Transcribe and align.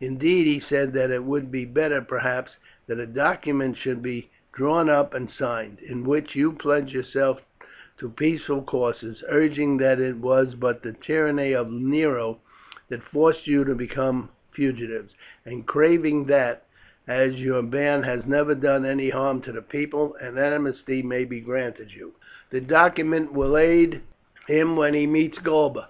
Indeed, 0.00 0.46
he 0.46 0.58
said 0.58 0.94
that 0.94 1.10
it 1.10 1.22
would 1.22 1.52
be 1.52 1.66
better, 1.66 2.00
perhaps, 2.00 2.52
that 2.86 2.98
a 2.98 3.06
document 3.06 3.76
should 3.76 4.00
be 4.02 4.30
drawn 4.54 4.88
up 4.88 5.12
and 5.12 5.30
signed, 5.30 5.80
in 5.80 6.02
which 6.04 6.34
you 6.34 6.52
pledge 6.52 6.94
yourself 6.94 7.42
to 7.98 8.08
peaceful 8.08 8.62
courses, 8.62 9.22
urging 9.28 9.76
that 9.76 10.00
it 10.00 10.16
was 10.16 10.54
but 10.54 10.82
the 10.82 10.94
tyranny 10.94 11.52
of 11.52 11.70
Nero 11.70 12.38
that 12.88 13.02
forced 13.02 13.46
you 13.46 13.64
to 13.64 13.74
become 13.74 14.30
fugitives, 14.50 15.12
and 15.44 15.66
craving 15.66 16.24
that, 16.24 16.64
as 17.06 17.34
your 17.38 17.60
band 17.62 18.06
has 18.06 18.24
never 18.24 18.54
done 18.54 18.86
any 18.86 19.10
harm 19.10 19.42
to 19.42 19.52
the 19.52 19.60
people, 19.60 20.14
an 20.22 20.38
amnesty 20.38 21.02
may 21.02 21.26
be 21.26 21.38
granted 21.42 21.92
you. 21.92 22.14
This 22.48 22.64
document 22.64 23.30
will 23.34 23.58
aid 23.58 24.00
him 24.48 24.74
when 24.74 24.94
he 24.94 25.06
meets 25.06 25.38
Galba. 25.38 25.88